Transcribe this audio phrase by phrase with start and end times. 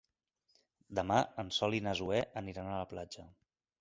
[0.99, 3.29] Demà en Sol i na Zoè aniran a la platja.